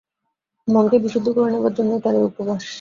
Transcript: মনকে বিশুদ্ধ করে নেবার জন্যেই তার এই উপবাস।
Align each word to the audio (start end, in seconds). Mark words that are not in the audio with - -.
মনকে 0.67 0.97
বিশুদ্ধ 1.03 1.27
করে 1.35 1.49
নেবার 1.53 1.73
জন্যেই 1.77 2.03
তার 2.03 2.15
এই 2.15 2.25
উপবাস। 2.29 2.63